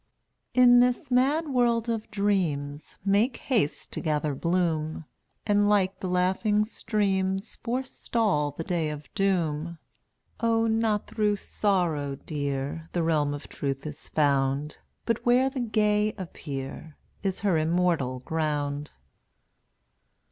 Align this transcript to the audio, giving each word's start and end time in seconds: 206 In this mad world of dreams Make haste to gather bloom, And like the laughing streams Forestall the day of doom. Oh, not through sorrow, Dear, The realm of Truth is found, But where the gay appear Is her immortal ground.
206 0.55 0.63
In 0.63 0.79
this 0.79 1.11
mad 1.11 1.49
world 1.49 1.87
of 1.87 2.09
dreams 2.09 2.97
Make 3.05 3.37
haste 3.37 3.91
to 3.93 4.01
gather 4.01 4.33
bloom, 4.33 5.05
And 5.45 5.69
like 5.69 5.99
the 5.99 6.07
laughing 6.09 6.65
streams 6.65 7.55
Forestall 7.57 8.49
the 8.49 8.63
day 8.63 8.89
of 8.89 9.13
doom. 9.13 9.77
Oh, 10.39 10.65
not 10.65 11.05
through 11.05 11.35
sorrow, 11.35 12.15
Dear, 12.15 12.89
The 12.93 13.03
realm 13.03 13.31
of 13.35 13.47
Truth 13.47 13.85
is 13.85 14.09
found, 14.09 14.79
But 15.05 15.23
where 15.23 15.51
the 15.51 15.59
gay 15.59 16.13
appear 16.17 16.97
Is 17.21 17.41
her 17.41 17.59
immortal 17.59 18.21
ground. 18.21 18.89